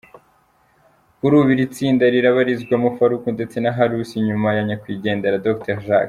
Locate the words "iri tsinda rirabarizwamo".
1.55-2.89